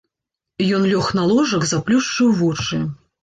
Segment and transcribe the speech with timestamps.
[0.77, 2.83] Ён лёг на ложак, заплюшчыў вочы.